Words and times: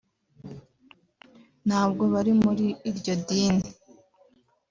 ntabwo 1.67 2.03
bari 2.13 2.31
muri 2.43 2.65
iryo 2.89 3.13
dini 3.25 3.69